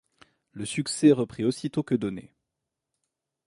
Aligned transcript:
Le 0.53 0.65
succès 0.65 1.11
repris 1.11 1.45
aussitôt 1.45 1.83
que 1.83 1.93
donné 1.93 2.33